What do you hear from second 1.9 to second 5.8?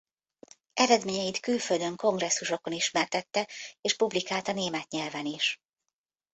kongresszusokon ismertette és publikálta német nyelven is.